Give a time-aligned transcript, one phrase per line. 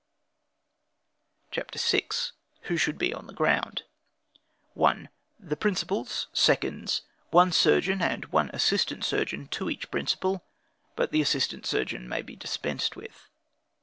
[1.51, 2.05] CHAPTER VI.
[2.61, 3.83] Who Should Be on the Ground.
[4.73, 5.09] 1.
[5.39, 10.43] The principals, seconds, one surgeon and one assistant surgeon to each principal;
[10.95, 13.29] but the assistant surgeon may be dispensed with.